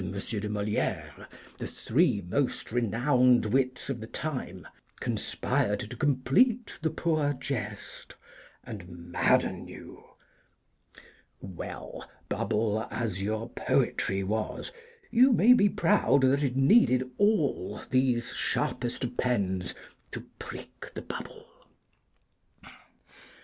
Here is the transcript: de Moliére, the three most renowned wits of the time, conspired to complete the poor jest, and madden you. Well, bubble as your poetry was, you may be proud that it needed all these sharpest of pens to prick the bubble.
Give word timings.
de 0.01 0.49
Moliére, 0.49 1.27
the 1.59 1.67
three 1.67 2.21
most 2.27 2.71
renowned 2.71 3.45
wits 3.45 3.87
of 3.87 3.99
the 4.01 4.07
time, 4.07 4.67
conspired 4.99 5.79
to 5.79 5.95
complete 5.95 6.79
the 6.81 6.89
poor 6.89 7.33
jest, 7.33 8.15
and 8.63 8.87
madden 8.89 9.67
you. 9.67 10.03
Well, 11.39 12.09
bubble 12.29 12.87
as 12.89 13.21
your 13.21 13.51
poetry 13.51 14.23
was, 14.23 14.71
you 15.11 15.31
may 15.31 15.53
be 15.53 15.69
proud 15.69 16.21
that 16.21 16.41
it 16.41 16.55
needed 16.55 17.07
all 17.19 17.81
these 17.91 18.33
sharpest 18.33 19.03
of 19.03 19.17
pens 19.17 19.75
to 20.13 20.21
prick 20.39 20.91
the 20.95 21.03
bubble. 21.03 21.45